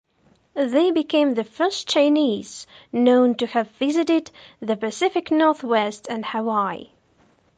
[0.55, 6.89] They became the first Chinese known to have visited the Pacific Northwest and Hawaii.